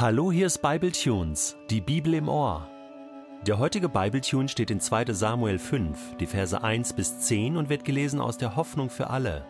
Hallo, 0.00 0.30
hier 0.30 0.46
ist 0.46 0.62
Bible 0.62 0.92
Tunes, 0.92 1.56
die 1.70 1.80
Bibel 1.80 2.14
im 2.14 2.28
Ohr. 2.28 2.68
Der 3.44 3.58
heutige 3.58 3.88
Bible 3.88 4.20
Tune 4.20 4.48
steht 4.48 4.70
in 4.70 4.78
2. 4.78 5.06
Samuel 5.06 5.58
5, 5.58 6.18
die 6.18 6.26
Verse 6.26 6.62
1 6.62 6.92
bis 6.92 7.18
10 7.18 7.56
und 7.56 7.68
wird 7.68 7.84
gelesen 7.84 8.20
aus 8.20 8.38
der 8.38 8.54
Hoffnung 8.54 8.90
für 8.90 9.10
alle. 9.10 9.44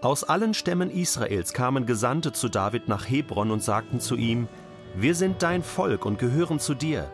Aus 0.00 0.24
allen 0.24 0.52
Stämmen 0.52 0.90
Israels 0.90 1.52
kamen 1.52 1.86
Gesandte 1.86 2.32
zu 2.32 2.48
David 2.48 2.88
nach 2.88 3.08
Hebron 3.08 3.52
und 3.52 3.62
sagten 3.62 4.00
zu 4.00 4.16
ihm: 4.16 4.48
Wir 4.96 5.14
sind 5.14 5.44
dein 5.44 5.62
Volk 5.62 6.06
und 6.06 6.18
gehören 6.18 6.58
zu 6.58 6.74
dir. 6.74 7.08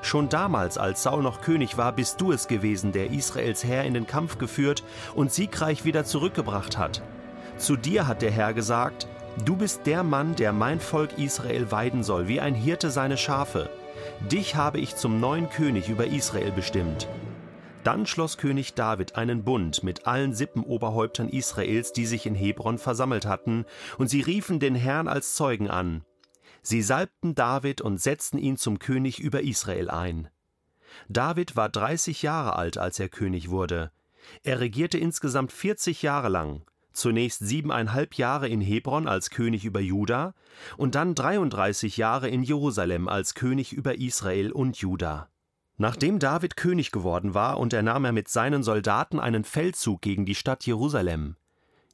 Schon 0.00 0.30
damals, 0.30 0.78
als 0.78 1.02
Saul 1.02 1.22
noch 1.22 1.42
König 1.42 1.76
war, 1.76 1.92
bist 1.92 2.18
du 2.22 2.32
es 2.32 2.48
gewesen, 2.48 2.92
der 2.92 3.10
Israels 3.10 3.62
Herr 3.62 3.84
in 3.84 3.92
den 3.92 4.06
Kampf 4.06 4.38
geführt 4.38 4.84
und 5.14 5.34
siegreich 5.34 5.84
wieder 5.84 6.06
zurückgebracht 6.06 6.78
hat. 6.78 7.02
Zu 7.58 7.76
dir 7.76 8.06
hat 8.06 8.22
der 8.22 8.30
Herr 8.30 8.54
gesagt: 8.54 9.06
Du 9.44 9.56
bist 9.56 9.86
der 9.86 10.02
Mann, 10.02 10.34
der 10.34 10.52
mein 10.52 10.80
Volk 10.80 11.18
Israel 11.18 11.70
weiden 11.70 12.02
soll, 12.02 12.28
wie 12.28 12.40
ein 12.40 12.54
Hirte 12.54 12.90
seine 12.90 13.16
Schafe. 13.16 13.70
Dich 14.30 14.56
habe 14.56 14.78
ich 14.78 14.96
zum 14.96 15.20
neuen 15.20 15.48
König 15.48 15.88
über 15.88 16.06
Israel 16.06 16.50
bestimmt. 16.50 17.08
Dann 17.84 18.06
schloss 18.06 18.36
König 18.36 18.74
David 18.74 19.16
einen 19.16 19.44
Bund 19.44 19.82
mit 19.82 20.06
allen 20.06 20.34
Sippenoberhäuptern 20.34 21.28
Israels, 21.28 21.92
die 21.92 22.06
sich 22.06 22.26
in 22.26 22.34
Hebron 22.34 22.78
versammelt 22.78 23.26
hatten, 23.26 23.64
und 23.96 24.08
sie 24.08 24.20
riefen 24.20 24.60
den 24.60 24.74
Herrn 24.74 25.08
als 25.08 25.34
Zeugen 25.34 25.70
an. 25.70 26.04
Sie 26.62 26.82
salbten 26.82 27.34
David 27.34 27.80
und 27.80 28.00
setzten 28.00 28.38
ihn 28.38 28.56
zum 28.56 28.78
König 28.78 29.20
über 29.20 29.42
Israel 29.42 29.88
ein. 29.88 30.28
David 31.08 31.54
war 31.54 31.68
30 31.68 32.22
Jahre 32.22 32.56
alt, 32.56 32.76
als 32.76 32.98
er 32.98 33.08
König 33.08 33.50
wurde. 33.50 33.92
Er 34.42 34.60
regierte 34.60 34.98
insgesamt 34.98 35.52
40 35.52 36.02
Jahre 36.02 36.28
lang 36.28 36.62
zunächst 36.98 37.40
siebeneinhalb 37.40 38.14
Jahre 38.14 38.48
in 38.48 38.60
Hebron 38.60 39.08
als 39.08 39.30
König 39.30 39.64
über 39.64 39.80
Juda 39.80 40.34
und 40.76 40.94
dann 40.94 41.14
33 41.14 41.96
Jahre 41.96 42.28
in 42.28 42.42
Jerusalem 42.42 43.08
als 43.08 43.34
König 43.34 43.72
über 43.72 43.98
Israel 43.98 44.52
und 44.52 44.76
Juda. 44.76 45.28
Nachdem 45.76 46.18
David 46.18 46.56
König 46.56 46.90
geworden 46.90 47.34
war, 47.34 47.58
unternahm 47.58 48.04
er 48.04 48.12
mit 48.12 48.28
seinen 48.28 48.62
Soldaten 48.62 49.20
einen 49.20 49.44
Feldzug 49.44 50.02
gegen 50.02 50.26
die 50.26 50.34
Stadt 50.34 50.66
Jerusalem. 50.66 51.36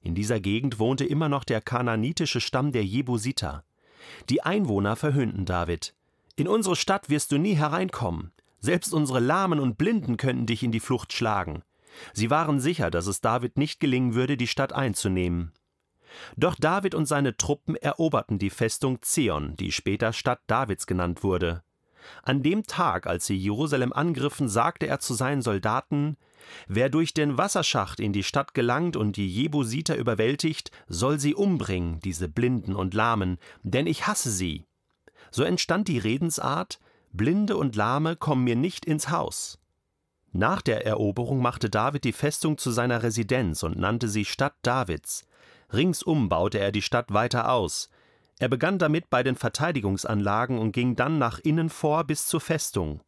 In 0.01 0.15
dieser 0.15 0.41
Gegend 0.41 0.78
wohnte 0.78 1.05
immer 1.05 1.28
noch 1.28 1.45
der 1.45 1.61
kananitische 1.61 2.41
Stamm 2.41 2.73
der 2.73 2.84
Jebusiter. 2.84 3.65
Die 4.31 4.43
Einwohner 4.43 4.97
verhöhnten 4.97 5.45
David. 5.45 5.95
In 6.37 6.48
unsere 6.48 6.77
Stadt 6.77 7.11
wirst 7.11 7.31
du 7.33 7.39
nie 7.39 7.55
hereinkommen. 7.55 8.33
Selbst 8.61 8.95
unsere 8.95 9.21
Lahmen 9.21 9.61
und 9.61 9.77
Blinden 9.77 10.17
könnten 10.17 10.47
dich 10.47 10.62
in 10.62 10.73
die 10.73 10.81
Flucht 10.81 11.12
schlagen. 11.12 11.62
Sie 12.12 12.31
waren 12.31 12.61
sicher, 12.61 12.91
dass 12.91 13.06
es 13.06 13.20
David 13.20 13.56
nicht 13.56 13.81
gelingen 13.81 14.14
würde, 14.14 14.37
die 14.37 14.47
Stadt 14.47 14.73
einzunehmen. 14.73 15.53
Doch 16.37 16.55
David 16.55 16.95
und 16.95 17.06
seine 17.06 17.37
Truppen 17.37 17.77
eroberten 17.77 18.39
die 18.39 18.50
Festung 18.50 19.03
Zion, 19.03 19.56
die 19.56 19.73
später 19.73 20.12
Stadt 20.12 20.41
Davids 20.47 20.87
genannt 20.87 21.22
wurde. 21.22 21.62
An 22.22 22.42
dem 22.42 22.65
Tag, 22.65 23.06
als 23.06 23.27
sie 23.27 23.37
Jerusalem 23.37 23.92
angriffen, 23.92 24.48
sagte 24.48 24.87
er 24.87 25.00
zu 25.00 25.15
seinen 25.15 25.42
Soldaten 25.42 26.17
Wer 26.69 26.91
durch 26.91 27.15
den 27.15 27.39
Wasserschacht 27.39 28.00
in 28.00 28.12
die 28.12 28.22
Stadt 28.22 28.53
gelangt 28.53 28.97
und 28.97 29.17
die 29.17 29.28
Jebusiter 29.28 29.97
überwältigt, 29.97 30.70
soll 30.87 31.19
sie 31.19 31.34
umbringen, 31.34 32.00
diese 32.00 32.28
Blinden 32.28 32.75
und 32.75 32.92
Lahmen, 32.92 33.39
denn 33.62 33.87
ich 33.87 34.06
hasse 34.06 34.31
sie. 34.31 34.67
So 35.31 35.42
entstand 35.42 35.89
die 35.89 35.98
Redensart 35.98 36.78
Blinde 37.12 37.56
und 37.56 37.77
Lahme 37.77 38.17
kommen 38.17 38.45
mir 38.45 38.56
nicht 38.56 38.84
ins 38.84 39.09
Haus. 39.09 39.59
Nach 40.37 40.63
der 40.63 40.85
Eroberung 40.85 41.41
machte 41.41 41.71
David 41.71 42.03
die 42.03 42.13
Festung 42.13 42.59
zu 42.59 42.73
seiner 42.73 43.05
Residenz 43.05 43.63
und 43.63 43.79
nannte 43.79 44.09
sie 44.09 44.25
Stadt 44.25 44.57
Davids. 44.63 45.29
Ringsum 45.73 46.29
baute 46.29 46.59
er 46.59 46.73
die 46.73 46.83
Stadt 46.83 47.15
weiter 47.15 47.53
aus. 47.53 47.89
Er 48.41 48.49
begann 48.49 48.81
damit 48.81 49.11
bei 49.11 49.23
den 49.23 49.37
Verteidigungsanlagen 49.37 50.59
und 50.59 50.73
ging 50.73 50.97
dann 50.97 51.19
nach 51.19 51.39
innen 51.39 51.71
vor 51.71 52.03
bis 52.03 52.27
zur 52.27 52.41
Festung. 52.41 53.00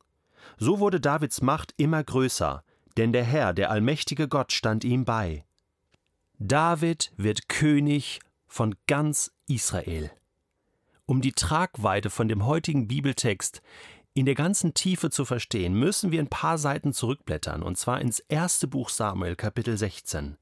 So 0.56 0.78
wurde 0.78 1.00
Davids 1.00 1.42
Macht 1.42 1.74
immer 1.76 2.04
größer, 2.04 2.62
denn 2.96 3.12
der 3.12 3.24
Herr, 3.24 3.52
der 3.52 3.72
allmächtige 3.72 4.28
Gott, 4.28 4.52
stand 4.52 4.84
ihm 4.84 5.04
bei. 5.04 5.44
David 6.38 7.12
wird 7.16 7.48
König 7.48 8.20
von 8.46 8.76
ganz 8.86 9.32
Israel. 9.48 10.12
Um 11.06 11.20
die 11.20 11.32
Tragweite 11.32 12.08
von 12.08 12.28
dem 12.28 12.46
heutigen 12.46 12.86
Bibeltext 12.86 13.62
in 14.16 14.24
der 14.24 14.34
ganzen 14.34 14.72
Tiefe 14.72 15.10
zu 15.10 15.26
verstehen, 15.26 15.74
müssen 15.74 16.10
wir 16.10 16.20
ein 16.20 16.28
paar 16.28 16.56
Seiten 16.56 16.94
zurückblättern, 16.94 17.62
und 17.62 17.76
zwar 17.76 18.00
ins 18.00 18.18
erste 18.18 18.66
Buch 18.66 18.88
Samuel, 18.88 19.36
Kapitel 19.36 19.76
16. 19.76 20.38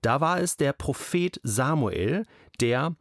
Da 0.00 0.22
war 0.22 0.40
es 0.40 0.56
der 0.56 0.72
Prophet 0.72 1.38
Samuel, 1.42 2.24
der 2.60 2.96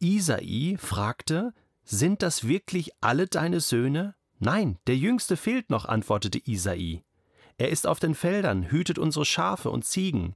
Isai 0.00 0.76
fragte: 0.78 1.54
Sind 1.82 2.20
das 2.20 2.46
wirklich 2.46 2.90
alle 3.00 3.26
deine 3.26 3.60
Söhne? 3.60 4.14
Nein, 4.38 4.78
der 4.86 4.96
jüngste 4.96 5.38
fehlt 5.38 5.70
noch, 5.70 5.86
antwortete 5.86 6.46
Isai. 6.46 7.02
Er 7.56 7.70
ist 7.70 7.86
auf 7.86 8.00
den 8.00 8.14
Feldern, 8.14 8.70
hütet 8.70 8.98
unsere 8.98 9.24
Schafe 9.24 9.70
und 9.70 9.86
Ziegen. 9.86 10.34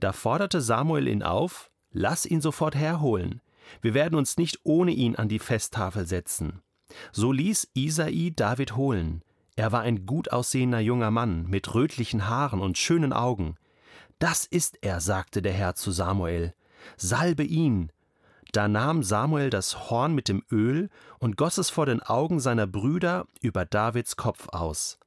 Da 0.00 0.12
forderte 0.12 0.62
Samuel 0.62 1.06
ihn 1.06 1.22
auf: 1.22 1.70
Lass 1.92 2.24
ihn 2.24 2.40
sofort 2.40 2.74
herholen. 2.74 3.42
Wir 3.82 3.92
werden 3.92 4.14
uns 4.14 4.38
nicht 4.38 4.60
ohne 4.64 4.92
ihn 4.92 5.16
an 5.16 5.28
die 5.28 5.38
Festtafel 5.38 6.06
setzen. 6.06 6.62
So 7.12 7.32
ließ 7.32 7.68
Isai 7.74 8.32
David 8.34 8.76
holen. 8.76 9.22
Er 9.56 9.72
war 9.72 9.82
ein 9.82 10.06
gut 10.06 10.32
aussehender 10.32 10.80
junger 10.80 11.10
Mann 11.10 11.46
mit 11.46 11.74
rötlichen 11.74 12.28
Haaren 12.28 12.60
und 12.60 12.78
schönen 12.78 13.12
Augen. 13.12 13.56
Das 14.18 14.46
ist 14.46 14.78
er, 14.82 15.00
sagte 15.00 15.42
der 15.42 15.52
Herr 15.52 15.74
zu 15.74 15.90
Samuel. 15.90 16.54
Salbe 16.96 17.44
ihn. 17.44 17.90
Da 18.52 18.68
nahm 18.68 19.02
Samuel 19.02 19.50
das 19.50 19.90
Horn 19.90 20.14
mit 20.14 20.28
dem 20.28 20.44
Öl 20.50 20.88
und 21.18 21.36
goss 21.36 21.58
es 21.58 21.70
vor 21.70 21.86
den 21.86 22.02
Augen 22.02 22.40
seiner 22.40 22.66
Brüder 22.66 23.26
über 23.40 23.64
Davids 23.64 24.16
Kopf 24.16 24.48
aus. 24.48 24.98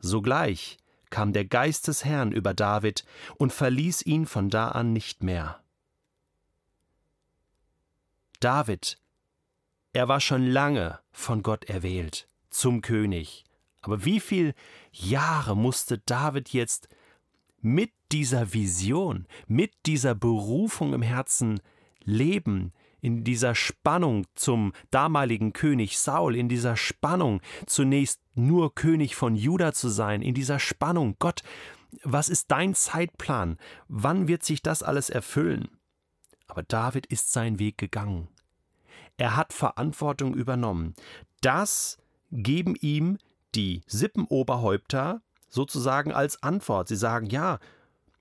Sogleich 0.00 0.78
kam 1.10 1.32
der 1.32 1.44
Geist 1.44 1.88
des 1.88 2.04
Herrn 2.04 2.32
über 2.32 2.54
David 2.54 3.04
und 3.36 3.52
verließ 3.52 4.02
ihn 4.02 4.26
von 4.26 4.50
da 4.50 4.68
an 4.68 4.92
nicht 4.92 5.22
mehr. 5.22 5.60
David 8.40 8.98
er 9.98 10.06
war 10.06 10.20
schon 10.20 10.46
lange 10.46 11.00
von 11.10 11.42
Gott 11.42 11.64
erwählt 11.64 12.28
zum 12.50 12.82
König. 12.82 13.42
Aber 13.80 14.04
wie 14.04 14.20
viele 14.20 14.54
Jahre 14.92 15.56
musste 15.56 15.98
David 15.98 16.50
jetzt 16.50 16.88
mit 17.60 17.90
dieser 18.12 18.52
Vision, 18.54 19.26
mit 19.48 19.72
dieser 19.86 20.14
Berufung 20.14 20.94
im 20.94 21.02
Herzen 21.02 21.60
leben, 22.04 22.72
in 23.00 23.24
dieser 23.24 23.56
Spannung 23.56 24.24
zum 24.36 24.72
damaligen 24.92 25.52
König 25.52 25.98
Saul, 25.98 26.36
in 26.36 26.48
dieser 26.48 26.76
Spannung 26.76 27.40
zunächst 27.66 28.20
nur 28.36 28.76
König 28.76 29.16
von 29.16 29.34
Juda 29.34 29.72
zu 29.72 29.88
sein, 29.88 30.22
in 30.22 30.32
dieser 30.32 30.60
Spannung, 30.60 31.16
Gott, 31.18 31.42
was 32.04 32.28
ist 32.28 32.52
dein 32.52 32.76
Zeitplan? 32.76 33.58
Wann 33.88 34.28
wird 34.28 34.44
sich 34.44 34.62
das 34.62 34.84
alles 34.84 35.10
erfüllen? 35.10 35.70
Aber 36.46 36.62
David 36.62 37.06
ist 37.06 37.32
seinen 37.32 37.58
Weg 37.58 37.78
gegangen. 37.78 38.28
Er 39.18 39.36
hat 39.36 39.52
Verantwortung 39.52 40.34
übernommen. 40.34 40.94
Das 41.42 41.98
geben 42.30 42.74
ihm 42.80 43.18
die 43.54 43.82
Sippenoberhäupter 43.86 45.20
sozusagen 45.48 46.12
als 46.12 46.42
Antwort. 46.42 46.88
Sie 46.88 46.96
sagen, 46.96 47.26
ja, 47.26 47.58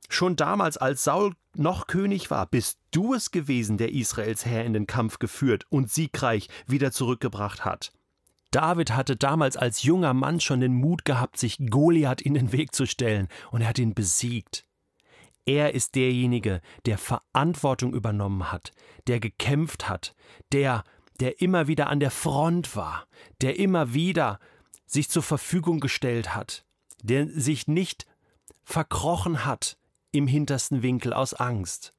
schon 0.09 0.35
damals, 0.35 0.77
als 0.77 1.03
Saul 1.03 1.33
noch 1.53 1.87
König 1.87 2.31
war, 2.31 2.45
bist 2.45 2.79
du 2.91 3.13
es 3.13 3.31
gewesen, 3.31 3.77
der 3.77 3.93
Israels 3.93 4.45
Herr 4.45 4.65
in 4.65 4.73
den 4.73 4.87
Kampf 4.87 5.19
geführt 5.19 5.65
und 5.69 5.91
siegreich 5.91 6.49
wieder 6.65 6.91
zurückgebracht 6.91 7.63
hat. 7.63 7.91
David 8.51 8.91
hatte 8.91 9.15
damals 9.15 9.57
als 9.57 9.83
junger 9.83 10.13
Mann 10.13 10.39
schon 10.39 10.61
den 10.61 10.73
Mut 10.73 11.03
gehabt, 11.05 11.37
sich 11.37 11.57
Goliath 11.69 12.21
in 12.21 12.33
den 12.33 12.51
Weg 12.53 12.73
zu 12.73 12.85
stellen, 12.85 13.27
und 13.51 13.61
er 13.61 13.67
hat 13.67 13.79
ihn 13.79 13.93
besiegt. 13.93 14.65
Er 15.45 15.73
ist 15.73 15.95
derjenige, 15.95 16.61
der 16.85 16.97
Verantwortung 16.97 17.93
übernommen 17.93 18.51
hat, 18.51 18.71
der 19.07 19.19
gekämpft 19.19 19.89
hat, 19.89 20.15
der, 20.51 20.83
der 21.19 21.41
immer 21.41 21.67
wieder 21.67 21.87
an 21.87 21.99
der 21.99 22.11
Front 22.11 22.75
war, 22.75 23.07
der 23.41 23.59
immer 23.59 23.93
wieder 23.93 24.39
sich 24.85 25.09
zur 25.09 25.23
Verfügung 25.23 25.79
gestellt 25.79 26.35
hat, 26.35 26.65
der 27.01 27.27
sich 27.27 27.67
nicht 27.67 28.05
verkrochen 28.63 29.45
hat 29.45 29.77
im 30.11 30.27
hintersten 30.27 30.81
Winkel 30.83 31.13
aus 31.13 31.33
Angst. 31.33 31.93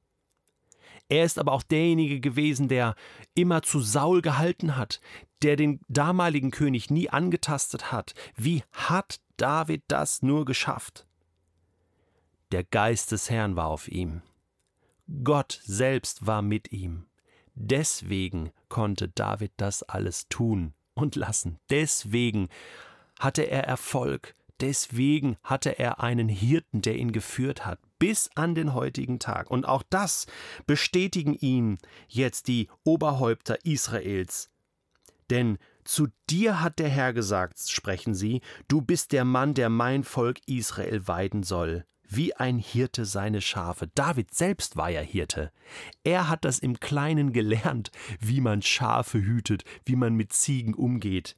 Er 1.09 1.25
ist 1.25 1.39
aber 1.39 1.53
auch 1.53 1.63
derjenige 1.63 2.19
gewesen, 2.19 2.67
der 2.67 2.95
immer 3.33 3.63
zu 3.63 3.79
Saul 3.79 4.21
gehalten 4.21 4.77
hat, 4.77 5.01
der 5.41 5.55
den 5.55 5.79
damaligen 5.87 6.51
König 6.51 6.91
nie 6.91 7.09
angetastet 7.09 7.91
hat. 7.91 8.13
Wie 8.35 8.63
hat 8.71 9.19
David 9.37 9.83
das 9.87 10.21
nur 10.21 10.45
geschafft? 10.45 11.07
Der 12.51 12.63
Geist 12.63 13.11
des 13.11 13.29
Herrn 13.29 13.55
war 13.55 13.67
auf 13.67 13.87
ihm. 13.87 14.21
Gott 15.23 15.59
selbst 15.63 16.27
war 16.27 16.43
mit 16.43 16.71
ihm. 16.71 17.07
Deswegen 17.55 18.51
konnte 18.69 19.09
David 19.09 19.51
das 19.57 19.83
alles 19.83 20.27
tun 20.29 20.73
und 20.93 21.15
lassen. 21.15 21.59
Deswegen 21.69 22.49
hatte 23.19 23.43
er 23.43 23.65
Erfolg. 23.65 24.35
Deswegen 24.59 25.37
hatte 25.43 25.79
er 25.79 26.01
einen 26.01 26.27
Hirten, 26.27 26.81
der 26.81 26.97
ihn 26.97 27.11
geführt 27.11 27.65
hat, 27.65 27.79
bis 27.97 28.29
an 28.35 28.55
den 28.55 28.73
heutigen 28.73 29.19
Tag. 29.19 29.49
Und 29.49 29.65
auch 29.65 29.83
das 29.89 30.25
bestätigen 30.67 31.33
ihm 31.33 31.77
jetzt 32.07 32.47
die 32.47 32.67
Oberhäupter 32.83 33.65
Israels. 33.65 34.49
Denn 35.29 35.57
zu 35.83 36.07
dir 36.29 36.61
hat 36.61 36.79
der 36.79 36.89
Herr 36.89 37.13
gesagt, 37.13 37.59
sprechen 37.69 38.13
sie, 38.13 38.41
du 38.67 38.81
bist 38.81 39.11
der 39.11 39.25
Mann, 39.25 39.53
der 39.53 39.69
mein 39.69 40.03
Volk 40.03 40.39
Israel 40.45 41.07
weiden 41.07 41.43
soll 41.43 41.85
wie 42.09 42.35
ein 42.35 42.57
Hirte 42.57 43.05
seine 43.05 43.41
Schafe. 43.41 43.87
David 43.93 44.33
selbst 44.33 44.75
war 44.75 44.89
ja 44.89 45.01
Hirte. 45.01 45.51
Er 46.03 46.27
hat 46.27 46.43
das 46.43 46.59
im 46.59 46.79
Kleinen 46.79 47.31
gelernt, 47.31 47.91
wie 48.19 48.41
man 48.41 48.61
Schafe 48.61 49.19
hütet, 49.19 49.63
wie 49.85 49.95
man 49.95 50.15
mit 50.15 50.33
Ziegen 50.33 50.73
umgeht. 50.73 51.37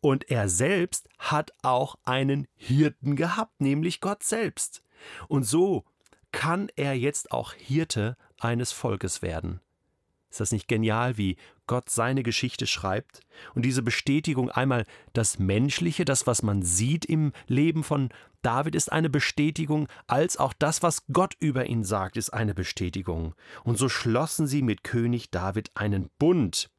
Und 0.00 0.30
er 0.30 0.48
selbst 0.48 1.08
hat 1.18 1.52
auch 1.62 1.96
einen 2.04 2.48
Hirten 2.56 3.14
gehabt, 3.14 3.60
nämlich 3.60 4.00
Gott 4.00 4.24
selbst. 4.24 4.82
Und 5.28 5.44
so 5.44 5.84
kann 6.32 6.68
er 6.74 6.94
jetzt 6.94 7.30
auch 7.30 7.52
Hirte 7.52 8.16
eines 8.40 8.72
Volkes 8.72 9.22
werden. 9.22 9.60
Ist 10.32 10.40
das 10.40 10.52
nicht 10.52 10.66
genial, 10.66 11.18
wie 11.18 11.36
Gott 11.66 11.90
seine 11.90 12.22
Geschichte 12.22 12.66
schreibt? 12.66 13.20
Und 13.54 13.66
diese 13.66 13.82
Bestätigung 13.82 14.50
einmal 14.50 14.86
das 15.12 15.38
Menschliche, 15.38 16.06
das, 16.06 16.26
was 16.26 16.42
man 16.42 16.62
sieht 16.62 17.04
im 17.04 17.32
Leben 17.48 17.84
von 17.84 18.08
David, 18.40 18.74
ist 18.74 18.90
eine 18.90 19.10
Bestätigung, 19.10 19.88
als 20.06 20.38
auch 20.38 20.54
das, 20.54 20.82
was 20.82 21.04
Gott 21.12 21.36
über 21.38 21.66
ihn 21.66 21.84
sagt, 21.84 22.16
ist 22.16 22.30
eine 22.30 22.54
Bestätigung. 22.54 23.34
Und 23.62 23.76
so 23.76 23.90
schlossen 23.90 24.46
sie 24.46 24.62
mit 24.62 24.84
König 24.84 25.30
David 25.30 25.70
einen 25.74 26.08
Bund. 26.18 26.70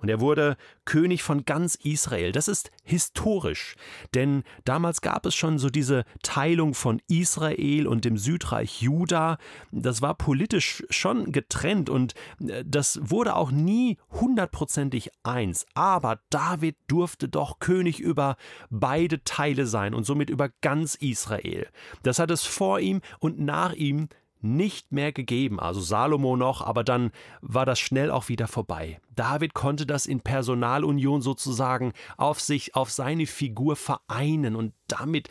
Und 0.00 0.08
er 0.08 0.20
wurde 0.20 0.56
König 0.84 1.22
von 1.22 1.44
ganz 1.44 1.74
Israel. 1.74 2.32
Das 2.32 2.48
ist 2.48 2.70
historisch, 2.82 3.76
denn 4.14 4.42
damals 4.64 5.00
gab 5.00 5.26
es 5.26 5.34
schon 5.34 5.58
so 5.58 5.70
diese 5.70 6.04
Teilung 6.22 6.74
von 6.74 7.00
Israel 7.08 7.86
und 7.86 8.04
dem 8.04 8.16
Südreich 8.16 8.82
Juda. 8.82 9.38
Das 9.70 10.02
war 10.02 10.14
politisch 10.14 10.84
schon 10.90 11.32
getrennt 11.32 11.90
und 11.90 12.14
äh, 12.40 12.64
das 12.66 12.98
wurde 13.02 13.36
auch 13.36 13.50
nie 13.50 13.98
hundertprozentig 14.10 15.10
eins. 15.22 15.66
Aber 15.74 16.20
David 16.30 16.76
durfte 16.88 17.28
doch 17.28 17.58
König 17.58 18.00
über 18.00 18.36
beide 18.70 19.22
Teile 19.24 19.66
sein 19.66 19.94
und 19.94 20.04
somit 20.04 20.30
über 20.30 20.48
ganz 20.60 20.94
Israel. 20.94 21.68
Das 22.02 22.18
hat 22.18 22.30
es 22.30 22.44
vor 22.44 22.80
ihm 22.80 23.00
und 23.18 23.38
nach 23.38 23.72
ihm 23.72 24.08
nicht 24.42 24.92
mehr 24.92 25.12
gegeben, 25.12 25.60
also 25.60 25.80
Salomo 25.80 26.36
noch, 26.36 26.62
aber 26.62 26.84
dann 26.84 27.10
war 27.40 27.66
das 27.66 27.78
schnell 27.78 28.10
auch 28.10 28.28
wieder 28.28 28.48
vorbei. 28.48 29.00
David 29.14 29.54
konnte 29.54 29.86
das 29.86 30.06
in 30.06 30.20
Personalunion 30.20 31.22
sozusagen 31.22 31.92
auf 32.16 32.40
sich, 32.40 32.74
auf 32.74 32.90
seine 32.90 33.26
Figur 33.26 33.76
vereinen 33.76 34.56
und 34.56 34.74
damit, 34.88 35.28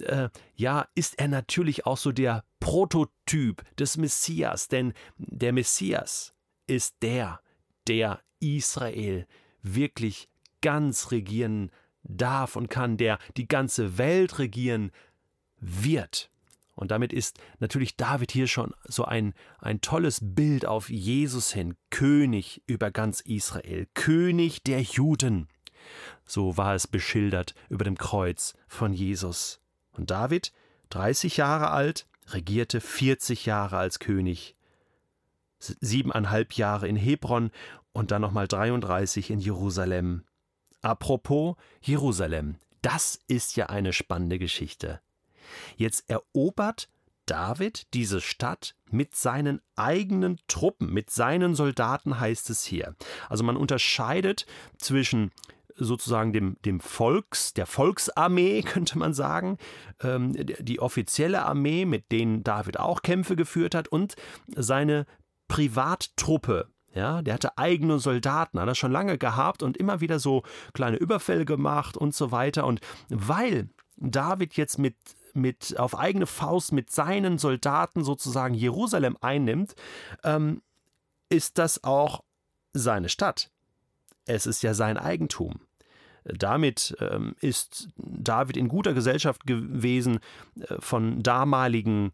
äh, 0.00 0.28
ja, 0.54 0.86
ist 0.94 1.18
er 1.18 1.28
natürlich 1.28 1.86
auch 1.86 1.96
so 1.96 2.12
der 2.12 2.44
Prototyp 2.60 3.62
des 3.76 3.96
Messias, 3.96 4.68
denn 4.68 4.92
der 5.16 5.52
Messias 5.52 6.34
ist 6.66 6.96
der, 7.02 7.40
der 7.86 8.20
Israel 8.40 9.26
wirklich 9.62 10.28
ganz 10.60 11.10
regieren 11.10 11.70
darf 12.02 12.56
und 12.56 12.68
kann, 12.68 12.96
der 12.96 13.18
die 13.36 13.48
ganze 13.48 13.98
Welt 13.98 14.38
regieren 14.38 14.90
wird. 15.58 16.29
Und 16.80 16.90
damit 16.90 17.12
ist 17.12 17.38
natürlich 17.58 17.96
David 17.96 18.32
hier 18.32 18.48
schon 18.48 18.72
so 18.84 19.04
ein, 19.04 19.34
ein 19.58 19.82
tolles 19.82 20.20
Bild 20.22 20.64
auf 20.64 20.88
Jesus 20.88 21.52
hin, 21.52 21.76
König 21.90 22.62
über 22.66 22.90
ganz 22.90 23.20
Israel, 23.20 23.86
König 23.92 24.62
der 24.62 24.80
Juden. 24.80 25.46
So 26.24 26.56
war 26.56 26.74
es 26.74 26.86
beschildert 26.86 27.54
über 27.68 27.84
dem 27.84 27.98
Kreuz 27.98 28.54
von 28.66 28.94
Jesus. 28.94 29.60
Und 29.92 30.10
David, 30.10 30.54
30 30.88 31.36
Jahre 31.36 31.70
alt, 31.70 32.06
regierte 32.28 32.80
40 32.80 33.44
Jahre 33.44 33.76
als 33.76 33.98
König, 33.98 34.56
siebeneinhalb 35.58 36.54
Jahre 36.54 36.88
in 36.88 36.96
Hebron 36.96 37.50
und 37.92 38.10
dann 38.10 38.22
nochmal 38.22 38.48
33 38.48 39.28
in 39.28 39.40
Jerusalem. 39.40 40.24
Apropos 40.80 41.56
Jerusalem, 41.82 42.56
das 42.80 43.18
ist 43.28 43.56
ja 43.56 43.66
eine 43.66 43.92
spannende 43.92 44.38
Geschichte. 44.38 45.02
Jetzt 45.76 46.08
erobert 46.08 46.88
David 47.26 47.86
diese 47.94 48.20
Stadt 48.20 48.74
mit 48.90 49.14
seinen 49.14 49.60
eigenen 49.76 50.40
Truppen, 50.48 50.92
mit 50.92 51.10
seinen 51.10 51.54
Soldaten 51.54 52.18
heißt 52.18 52.50
es 52.50 52.64
hier. 52.64 52.96
Also 53.28 53.44
man 53.44 53.56
unterscheidet 53.56 54.46
zwischen 54.78 55.30
sozusagen 55.76 56.32
dem, 56.32 56.56
dem 56.64 56.80
Volks, 56.80 57.54
der 57.54 57.66
Volksarmee, 57.66 58.62
könnte 58.66 58.98
man 58.98 59.14
sagen, 59.14 59.58
ähm, 60.02 60.34
die 60.34 60.80
offizielle 60.80 61.44
Armee, 61.44 61.84
mit 61.84 62.12
denen 62.12 62.42
David 62.42 62.78
auch 62.78 63.02
Kämpfe 63.02 63.36
geführt 63.36 63.74
hat, 63.74 63.88
und 63.88 64.14
seine 64.54 65.06
Privattruppe, 65.48 66.68
ja, 66.94 67.22
der 67.22 67.34
hatte 67.34 67.58
eigene 67.58 67.98
Soldaten, 67.98 68.60
hat 68.60 68.68
er 68.68 68.74
schon 68.74 68.92
lange 68.92 69.18
gehabt 69.18 69.62
und 69.62 69.76
immer 69.76 70.00
wieder 70.00 70.18
so 70.18 70.42
kleine 70.74 70.96
Überfälle 70.96 71.44
gemacht 71.44 71.96
und 71.96 72.14
so 72.14 72.32
weiter. 72.32 72.66
Und 72.66 72.80
weil 73.08 73.68
David 73.96 74.54
jetzt 74.54 74.78
mit 74.78 74.96
mit, 75.34 75.78
auf 75.78 75.98
eigene 75.98 76.26
Faust 76.26 76.72
mit 76.72 76.90
seinen 76.90 77.38
Soldaten 77.38 78.04
sozusagen 78.04 78.54
Jerusalem 78.54 79.16
einnimmt, 79.20 79.74
ähm, 80.24 80.62
ist 81.28 81.58
das 81.58 81.84
auch 81.84 82.22
seine 82.72 83.08
Stadt. 83.08 83.50
Es 84.26 84.46
ist 84.46 84.62
ja 84.62 84.74
sein 84.74 84.96
Eigentum. 84.96 85.60
Damit 86.24 86.96
ähm, 87.00 87.34
ist 87.40 87.88
David 87.96 88.56
in 88.56 88.68
guter 88.68 88.92
Gesellschaft 88.92 89.46
gewesen 89.46 90.20
äh, 90.60 90.74
von 90.78 91.22
damaligen 91.22 92.12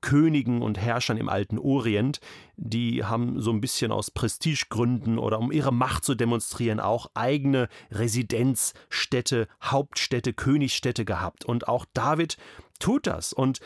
Königen 0.00 0.62
und 0.62 0.78
Herrschern 0.78 1.16
im 1.16 1.28
alten 1.28 1.58
Orient, 1.58 2.20
die 2.56 3.04
haben 3.04 3.40
so 3.40 3.50
ein 3.50 3.60
bisschen 3.60 3.92
aus 3.92 4.10
Prestigegründen 4.10 5.18
oder 5.18 5.38
um 5.38 5.52
ihre 5.52 5.72
Macht 5.72 6.04
zu 6.04 6.14
demonstrieren 6.14 6.80
auch 6.80 7.10
eigene 7.14 7.68
Residenzstädte, 7.90 9.48
Hauptstädte, 9.62 10.32
Königsstädte 10.32 11.04
gehabt. 11.04 11.44
Und 11.44 11.68
auch 11.68 11.84
David 11.94 12.36
tut 12.78 13.06
das. 13.06 13.32
Und 13.32 13.60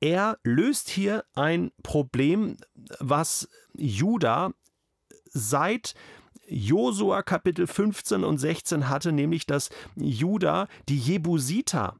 er 0.00 0.38
löst 0.42 0.90
hier 0.90 1.24
ein 1.34 1.72
Problem, 1.82 2.56
was 3.00 3.48
Juda 3.74 4.52
seit 5.30 5.94
Josua 6.46 7.22
Kapitel 7.22 7.66
15 7.66 8.24
und 8.24 8.38
16 8.38 8.88
hatte, 8.88 9.12
nämlich 9.12 9.46
dass 9.46 9.70
Juda 9.96 10.68
die 10.88 10.98
Jebusiter 10.98 11.96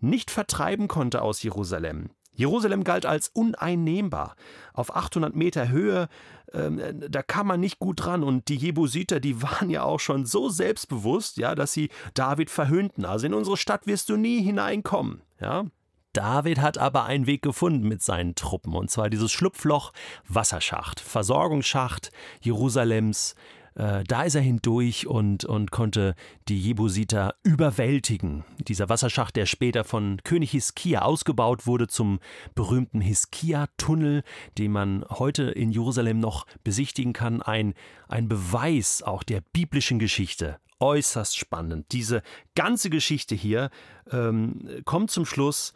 nicht 0.00 0.30
vertreiben 0.30 0.88
konnte 0.88 1.22
aus 1.22 1.42
Jerusalem. 1.42 2.10
Jerusalem 2.38 2.84
galt 2.84 3.04
als 3.04 3.28
uneinnehmbar. 3.28 4.36
Auf 4.72 4.94
800 4.94 5.34
Meter 5.34 5.68
Höhe, 5.68 6.08
äh, 6.52 6.70
da 7.10 7.22
kam 7.22 7.48
man 7.48 7.58
nicht 7.58 7.80
gut 7.80 8.04
dran. 8.04 8.22
Und 8.22 8.48
die 8.48 8.56
Jebusiter, 8.56 9.18
die 9.18 9.42
waren 9.42 9.70
ja 9.70 9.82
auch 9.82 9.98
schon 9.98 10.24
so 10.24 10.48
selbstbewusst, 10.48 11.36
ja, 11.36 11.56
dass 11.56 11.72
sie 11.72 11.90
David 12.14 12.48
verhöhnten. 12.48 13.04
Also 13.04 13.26
in 13.26 13.34
unsere 13.34 13.56
Stadt 13.56 13.88
wirst 13.88 14.08
du 14.08 14.16
nie 14.16 14.40
hineinkommen. 14.40 15.22
Ja. 15.40 15.64
David 16.12 16.60
hat 16.60 16.78
aber 16.78 17.04
einen 17.04 17.26
Weg 17.26 17.42
gefunden 17.42 17.86
mit 17.86 18.02
seinen 18.02 18.34
Truppen, 18.34 18.74
und 18.74 18.90
zwar 18.90 19.10
dieses 19.10 19.30
Schlupfloch 19.30 19.92
Wasserschacht, 20.26 21.00
Versorgungsschacht 21.00 22.10
Jerusalems, 22.40 23.34
äh, 23.78 24.02
da 24.04 24.24
ist 24.24 24.34
er 24.34 24.40
hindurch 24.40 25.06
und, 25.06 25.44
und 25.44 25.70
konnte 25.70 26.14
die 26.48 26.60
Jebusiter 26.60 27.36
überwältigen. 27.44 28.44
Dieser 28.58 28.88
Wasserschacht, 28.88 29.36
der 29.36 29.46
später 29.46 29.84
von 29.84 30.20
König 30.24 30.50
Hiskia 30.50 31.02
ausgebaut 31.02 31.66
wurde 31.66 31.86
zum 31.86 32.18
berühmten 32.56 33.00
Hiskia-Tunnel, 33.00 34.24
den 34.58 34.72
man 34.72 35.04
heute 35.08 35.44
in 35.44 35.70
Jerusalem 35.70 36.18
noch 36.18 36.44
besichtigen 36.64 37.12
kann, 37.12 37.40
ein, 37.40 37.74
ein 38.08 38.28
Beweis 38.28 39.02
auch 39.02 39.22
der 39.22 39.42
biblischen 39.52 40.00
Geschichte. 40.00 40.58
Äußerst 40.80 41.36
spannend. 41.36 41.86
Diese 41.92 42.22
ganze 42.56 42.90
Geschichte 42.90 43.34
hier 43.34 43.70
ähm, 44.10 44.82
kommt 44.84 45.12
zum 45.12 45.24
Schluss, 45.24 45.72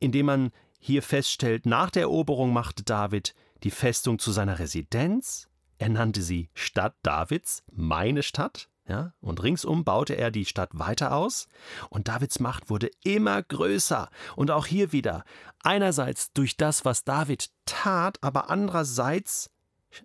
indem 0.00 0.26
man 0.26 0.50
hier 0.80 1.02
feststellt, 1.02 1.66
nach 1.66 1.90
der 1.90 2.02
Eroberung 2.02 2.52
machte 2.52 2.82
David 2.82 3.34
die 3.64 3.70
Festung 3.70 4.18
zu 4.18 4.30
seiner 4.30 4.58
Residenz, 4.58 5.47
er 5.78 5.88
nannte 5.88 6.22
sie 6.22 6.50
Stadt 6.54 6.94
Davids, 7.02 7.62
meine 7.72 8.22
Stadt, 8.22 8.68
ja, 8.88 9.12
und 9.20 9.42
ringsum 9.42 9.84
baute 9.84 10.14
er 10.14 10.30
die 10.30 10.46
Stadt 10.46 10.70
weiter 10.72 11.14
aus, 11.14 11.46
und 11.90 12.08
Davids 12.08 12.40
Macht 12.40 12.70
wurde 12.70 12.90
immer 13.04 13.42
größer. 13.42 14.08
Und 14.34 14.50
auch 14.50 14.66
hier 14.66 14.92
wieder, 14.92 15.24
einerseits 15.62 16.32
durch 16.32 16.56
das, 16.56 16.84
was 16.84 17.04
David 17.04 17.50
tat, 17.66 18.18
aber 18.22 18.50
andererseits 18.50 19.50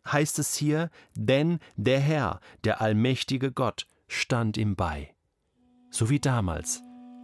heißt 0.05 0.37
es 0.39 0.55
hier, 0.55 0.89
denn 1.15 1.59
der 1.75 1.99
Herr, 1.99 2.39
der 2.63 2.81
allmächtige 2.81 3.51
Gott, 3.51 3.87
stand 4.07 4.57
ihm 4.57 4.75
bei. 4.75 5.15
So 5.89 6.09
wie 6.09 6.19
damals, 6.19 6.81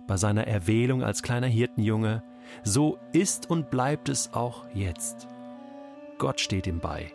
bei 0.07 0.17
seiner 0.17 0.47
Erwählung 0.47 1.03
als 1.03 1.23
kleiner 1.23 1.47
Hirtenjunge, 1.47 2.23
so 2.63 2.97
ist 3.11 3.49
und 3.49 3.69
bleibt 3.69 4.09
es 4.09 4.33
auch 4.33 4.65
jetzt. 4.73 5.27
Gott 6.17 6.39
steht 6.39 6.67
ihm 6.67 6.79
bei 6.79 7.13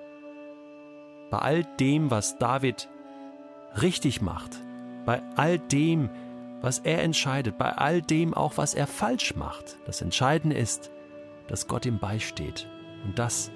bei 1.34 1.40
all 1.40 1.64
dem, 1.64 2.12
was 2.12 2.38
David 2.38 2.88
richtig 3.82 4.22
macht, 4.22 4.52
bei 5.04 5.20
all 5.34 5.58
dem, 5.58 6.08
was 6.60 6.78
er 6.78 7.02
entscheidet, 7.02 7.58
bei 7.58 7.72
all 7.72 8.02
dem 8.02 8.34
auch, 8.34 8.56
was 8.56 8.72
er 8.72 8.86
falsch 8.86 9.34
macht. 9.34 9.76
Das 9.84 10.00
Entscheidende 10.00 10.56
ist, 10.56 10.92
dass 11.48 11.66
Gott 11.66 11.86
ihm 11.86 11.98
beisteht. 11.98 12.68
Und 13.04 13.18
das 13.18 13.50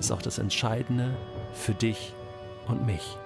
ist 0.00 0.10
auch 0.10 0.20
das 0.20 0.38
Entscheidende 0.38 1.16
für 1.52 1.74
dich 1.74 2.12
und 2.66 2.84
mich. 2.84 3.16